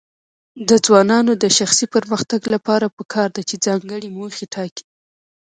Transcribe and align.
د 0.69 0.71
ځوانانو 0.85 1.31
د 1.43 1.45
شخصي 1.57 1.85
پرمختګ 1.95 2.41
لپاره 2.53 2.93
پکار 2.97 3.27
ده 3.35 3.41
چې 3.49 3.55
ځانګړي 3.65 4.09
موخې 4.17 4.45
ټاکي. 4.53 4.85